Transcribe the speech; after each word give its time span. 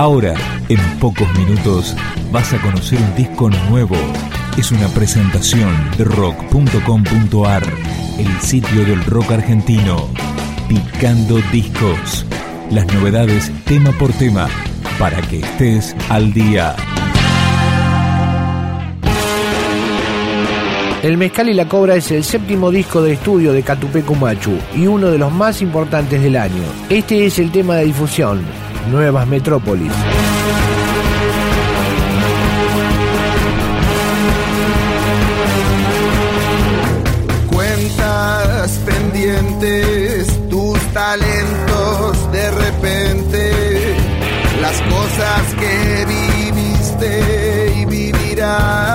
Ahora, 0.00 0.32
en 0.70 0.78
pocos 0.98 1.28
minutos, 1.36 1.94
vas 2.32 2.54
a 2.54 2.62
conocer 2.62 2.98
un 2.98 3.14
disco 3.16 3.50
nuevo. 3.68 3.96
Es 4.56 4.72
una 4.72 4.88
presentación 4.88 5.70
de 5.98 6.04
rock.com.ar, 6.04 7.62
el 8.18 8.40
sitio 8.40 8.86
del 8.86 9.04
rock 9.04 9.32
argentino. 9.32 10.08
Picando 10.70 11.36
discos. 11.52 12.24
Las 12.70 12.86
novedades 12.94 13.52
tema 13.66 13.92
por 13.92 14.10
tema, 14.14 14.48
para 14.98 15.20
que 15.20 15.40
estés 15.40 15.94
al 16.08 16.32
día. 16.32 16.74
El 21.02 21.18
Mezcal 21.18 21.50
y 21.50 21.54
la 21.54 21.68
Cobra 21.68 21.96
es 21.96 22.10
el 22.10 22.24
séptimo 22.24 22.70
disco 22.70 23.02
de 23.02 23.12
estudio 23.12 23.52
de 23.52 23.62
Catupecu 23.62 24.14
Machu 24.14 24.56
y 24.74 24.86
uno 24.86 25.10
de 25.10 25.18
los 25.18 25.30
más 25.30 25.60
importantes 25.60 26.22
del 26.22 26.36
año. 26.36 26.62
Este 26.88 27.26
es 27.26 27.38
el 27.38 27.50
tema 27.50 27.76
de 27.76 27.84
difusión, 27.84 28.42
Nuevas 28.88 29.26
Metrópolis. 29.26 29.92
Cuentas 37.48 38.70
pendientes, 38.84 40.48
tus 40.48 40.78
talentos 40.92 42.32
de 42.32 42.50
repente, 42.50 43.96
las 44.60 44.80
cosas 44.82 45.54
que 45.58 46.06
viviste 46.06 47.74
y 47.76 47.84
vivirás. 47.84 48.90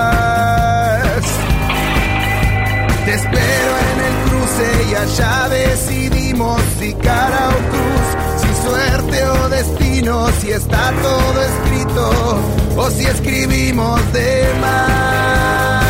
Te 3.04 3.14
espero 3.14 3.72
en 3.92 4.00
el 4.00 4.14
cruce 4.28 4.68
y 4.90 4.94
allá 4.94 5.48
decidimos 5.48 6.60
si 6.80 6.92
cara 6.94 7.50
destino, 9.56 10.28
si 10.38 10.50
está 10.50 10.92
todo 11.02 11.42
escrito 11.42 12.38
o 12.76 12.90
si 12.90 13.06
escribimos 13.06 14.00
de 14.12 14.54
más. 14.60 15.82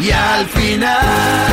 Y 0.00 0.10
al 0.10 0.46
final 0.46 1.47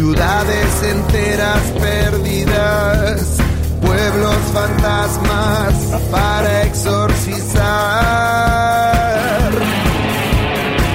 ciudades 0.00 0.82
enteras 0.82 1.60
perdidas, 1.78 3.36
pueblos 3.80 4.36
fantasmas 4.52 5.74
para 6.10 6.62
exorcizar. 6.62 7.60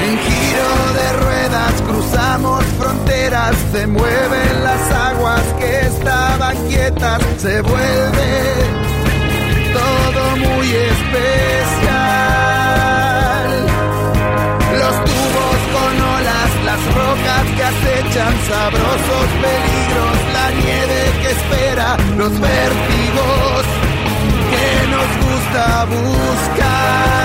En 0.01 0.17
giro 0.17 0.71
de 0.99 1.07
ruedas 1.23 1.73
cruzamos 1.87 2.63
fronteras, 2.79 3.55
se 3.71 3.87
mueven 3.87 4.63
las 4.63 4.91
aguas 4.91 5.43
que 5.59 5.81
estaban 5.81 6.57
quietas, 6.67 7.21
se 7.37 7.61
vuelve 7.61 8.53
todo 9.73 10.37
muy 10.37 10.67
especial. 10.71 12.44
Acechan, 18.25 18.47
sabrosos 18.47 19.29
peligros, 19.41 20.17
la 20.33 20.51
nieve 20.51 21.13
que 21.21 21.31
espera, 21.31 21.97
los 22.17 22.39
vértigos 22.39 23.65
que 24.51 24.87
nos 24.87 25.09
gusta 25.25 25.85
buscar. 25.85 27.24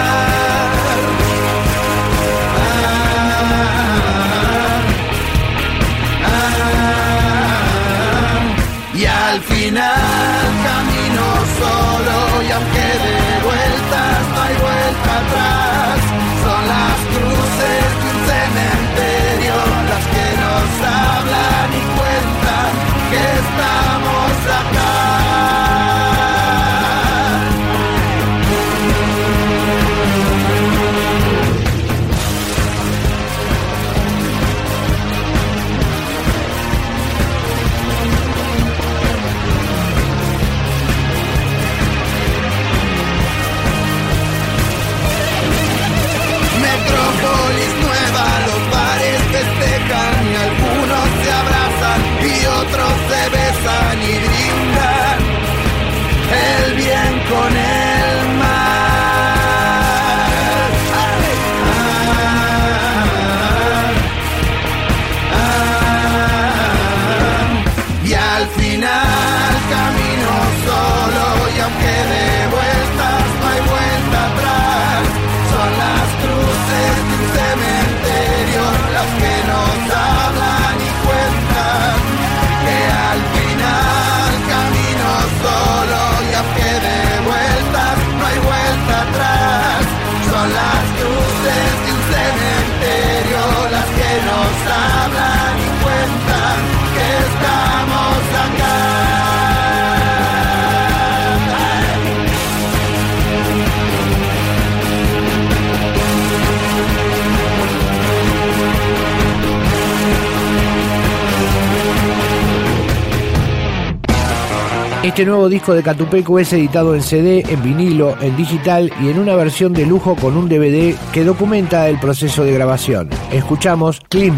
Este 115.11 115.25
nuevo 115.25 115.49
disco 115.49 115.75
de 115.75 115.83
Catupecu 115.83 116.39
es 116.39 116.53
editado 116.53 116.95
en 116.95 117.03
CD, 117.03 117.45
en 117.49 117.61
vinilo, 117.65 118.17
en 118.21 118.37
digital 118.37 118.93
y 119.03 119.09
en 119.09 119.19
una 119.19 119.35
versión 119.35 119.73
de 119.73 119.85
lujo 119.85 120.15
con 120.15 120.37
un 120.37 120.49
DVD 120.49 120.95
que 121.13 121.25
documenta 121.25 121.89
el 121.89 121.99
proceso 121.99 122.45
de 122.45 122.53
grabación. 122.53 123.11
Escuchamos 123.33 123.99
Klim. 124.09 124.37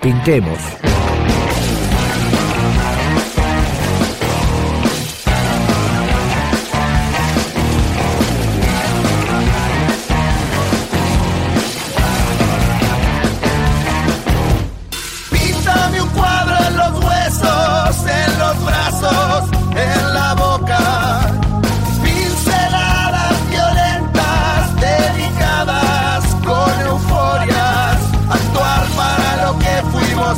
Pintemos. 0.00 0.56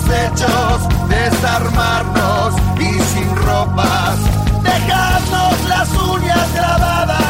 Pechos, 0.00 0.88
desarmarnos 1.08 2.54
y 2.78 2.98
sin 3.12 3.36
ropas, 3.36 4.16
dejarnos 4.62 5.68
las 5.68 5.88
uñas 5.92 6.54
grabadas, 6.54 7.21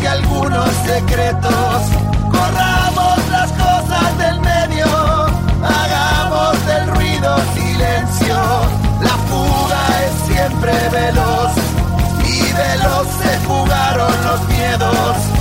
y 0.00 0.06
algunos 0.06 0.68
secretos. 0.86 1.82
Corramos 2.30 3.18
las 3.30 3.50
cosas 3.52 4.18
del 4.18 4.40
medio, 4.40 4.86
hagamos 5.62 6.66
del 6.66 6.86
ruido 6.88 7.36
silencio. 7.54 8.36
La 9.02 9.16
fuga 9.28 9.82
es 10.06 10.32
siempre 10.32 10.72
veloz 10.90 11.52
y 12.24 12.40
veloz 12.52 13.08
se 13.22 13.46
jugaron 13.46 14.12
los 14.24 14.48
miedos 14.48 15.35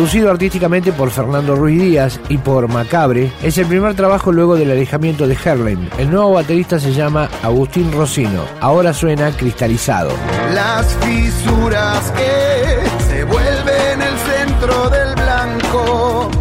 Producido 0.00 0.30
artísticamente 0.30 0.94
por 0.94 1.10
Fernando 1.10 1.54
Ruiz 1.54 1.78
Díaz 1.78 2.20
y 2.30 2.38
por 2.38 2.66
Macabre, 2.68 3.30
es 3.42 3.58
el 3.58 3.66
primer 3.66 3.94
trabajo 3.94 4.32
luego 4.32 4.56
del 4.56 4.70
alejamiento 4.70 5.28
de 5.28 5.36
Herlin. 5.44 5.90
El 5.98 6.10
nuevo 6.10 6.32
baterista 6.32 6.80
se 6.80 6.94
llama 6.94 7.28
Agustín 7.42 7.92
Rocino. 7.92 8.46
Ahora 8.60 8.94
suena 8.94 9.30
cristalizado. 9.30 10.10
Las 10.54 10.86
fisuras 11.04 12.10
que 12.12 13.04
se 13.10 13.24
vuelven 13.24 14.00
el 14.00 14.16
centro 14.16 14.88
del 14.88 15.14
blanco. 15.16 16.39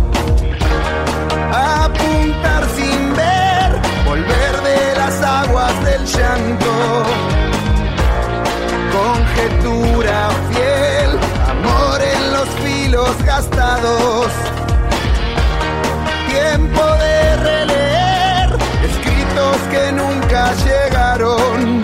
Tiempo 16.27 16.83
de 16.97 17.37
releer, 17.37 18.49
escritos 18.83 19.55
que 19.71 19.93
nunca 19.93 20.53
llegaron. 20.55 21.81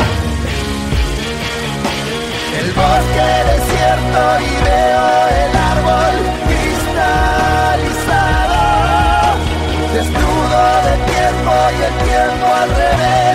El 2.60 2.74
bosque 2.74 3.44
desierto 3.52 4.40
y 4.42 4.54
veo 4.66 5.06
el 5.44 5.56
árbol 5.56 6.16
cristalizado, 6.46 8.60
desnudo 9.94 10.64
de 10.88 10.96
tiempo 11.14 11.54
y 11.72 11.74
el 11.88 11.96
tiempo 12.04 12.46
al 12.54 12.70
revés, 12.70 13.35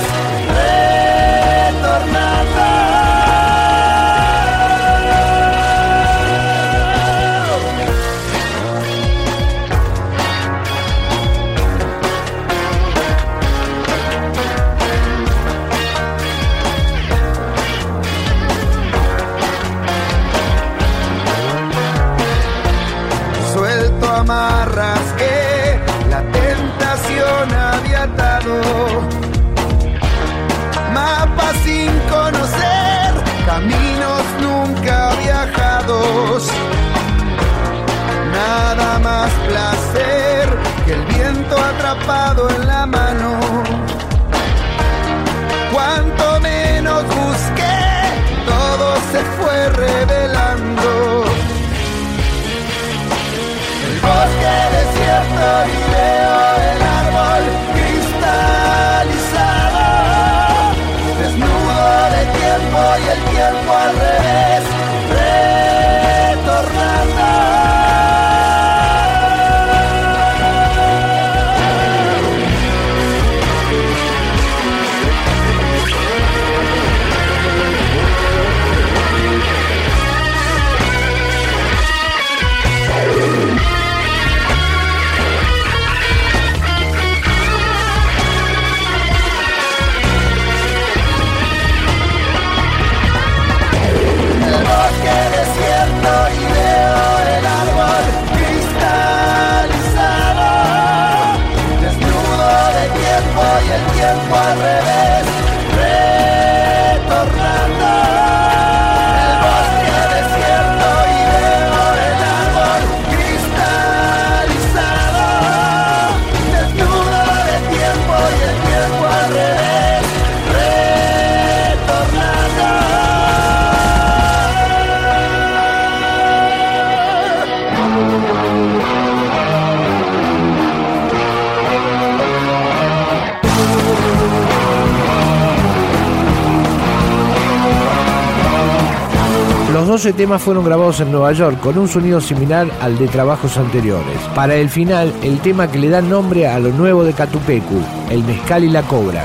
12 140.01 140.15
temas 140.15 140.41
fueron 140.41 140.65
grabados 140.65 140.99
en 141.01 141.13
Nueva 141.13 141.31
York 141.33 141.61
con 141.61 141.77
un 141.77 141.87
sonido 141.87 142.23
similar 142.23 142.67
al 142.81 142.97
de 142.97 143.07
trabajos 143.07 143.59
anteriores. 143.59 144.19
Para 144.35 144.55
el 144.55 144.71
final, 144.71 145.13
el 145.23 145.41
tema 145.41 145.71
que 145.71 145.79
le 145.79 145.91
da 145.91 146.01
nombre 146.01 146.49
a 146.49 146.59
lo 146.59 146.71
nuevo 146.71 147.05
de 147.05 147.13
Catupecu, 147.13 147.83
el 148.09 148.25
mezcal 148.25 148.65
y 148.65 148.71
la 148.71 148.81
cobra. 148.81 149.23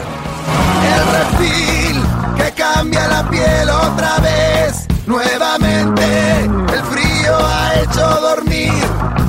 El 0.83 1.05
reptil 1.13 2.01
que 2.35 2.51
cambia 2.61 3.07
la 3.07 3.29
piel 3.29 3.69
otra 3.69 4.19
vez, 4.19 4.85
nuevamente. 5.07 5.84
Hecho 7.85 8.09
dormir 8.19 8.73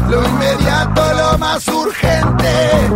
lo 0.08 0.26
inmediato, 0.26 1.02
lo 1.14 1.38
más 1.38 1.68
urgente. 1.68 2.88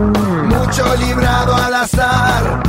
Mucho 0.49 0.97
librado 0.97 1.55
al 1.55 1.75
azar, 1.75 2.63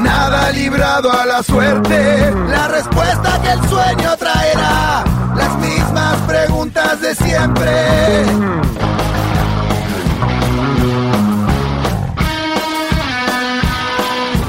nada 0.00 0.52
librado 0.52 1.12
a 1.12 1.26
la 1.26 1.42
suerte. 1.42 2.32
La 2.48 2.68
respuesta 2.68 3.40
que 3.42 3.50
el 3.50 3.68
sueño 3.68 4.16
traerá, 4.16 5.02
las 5.34 5.58
mismas 5.58 6.16
preguntas 6.28 7.00
de 7.00 7.16
siempre. 7.16 8.26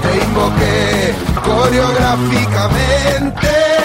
te 0.01 0.23
invoqué 0.23 1.13
coreográficamente. 1.43 3.80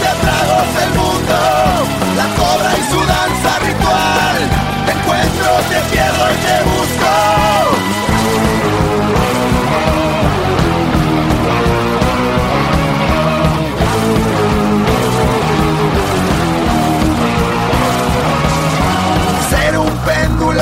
De 0.00 0.10
tragos 0.22 0.68
el 0.84 0.90
mundo, 0.98 1.38
la 2.16 2.26
cobra 2.38 2.70
y 2.78 2.82
su 2.90 3.00
danza 3.06 3.58
ritual, 3.60 4.38
te 4.86 4.92
encuentro, 4.92 5.48
te 5.68 5.78
pierdo 5.90 6.24
y 6.30 6.36
te 6.46 6.56
busco. 6.64 7.14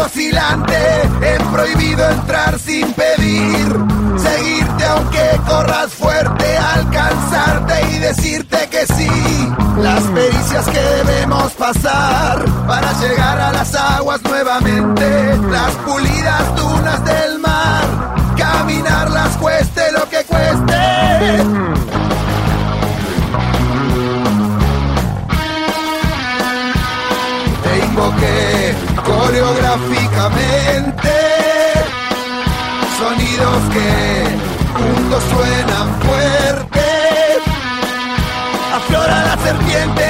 Oscilante, 0.04 0.74
es 1.20 1.42
prohibido 1.52 2.08
entrar 2.10 2.58
sin 2.58 2.92
pedir. 2.92 3.68
Seguirte 4.16 4.84
aunque 4.84 5.40
corras 5.46 5.92
fuerte, 5.92 6.56
alcanzarte 6.56 7.74
y. 7.92 7.98
Las 8.00 8.16
que 10.64 10.80
debemos 10.80 11.52
pasar 11.52 12.44
para 12.66 12.92
llegar 13.00 13.40
a 13.40 13.52
las 13.52 13.72
aguas 13.74 14.20
nuevamente. 14.22 15.36
Las 15.50 15.72
pulidas 15.86 16.56
dunas 16.56 17.02
del 17.04 17.38
mar, 17.38 17.84
caminarlas 18.36 19.36
cueste 19.38 19.92
lo 19.92 20.06
que 20.08 20.24
cueste. 20.24 20.72
te 27.62 27.78
invoqué 27.86 28.74
coreográficamente. 29.04 31.12
Sonidos 32.98 33.62
que 33.72 34.26
juntos 34.74 35.22
suenan 35.30 35.88
fuertes. 36.00 37.38
Aflora 38.74 39.24
la 39.24 39.36
serpiente 39.38 40.01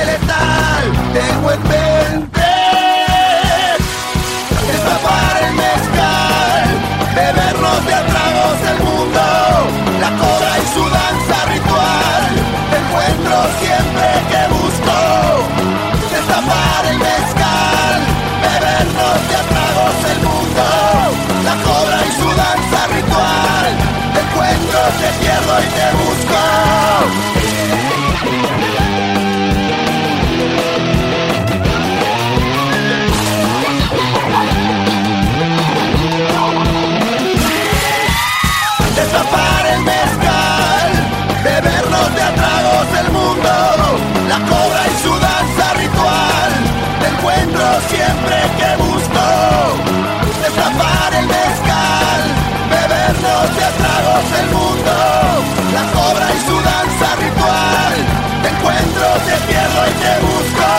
cobra 55.93 56.27
y 56.35 56.41
su 56.47 56.55
danza 56.55 57.17
ritual, 57.17 57.95
te 58.43 58.49
encuentro, 58.49 59.07
te 59.27 59.37
pierdo 59.47 59.81
y 59.87 59.93
te 60.03 60.12
busco. 60.27 60.71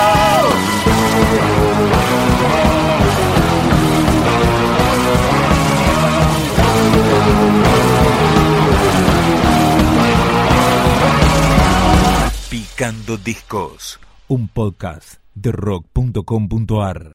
Picando 12.50 13.18
Discos, 13.18 14.00
un 14.28 14.48
podcast 14.48 15.16
de 15.36 15.52
rock.com.ar. 15.52 17.12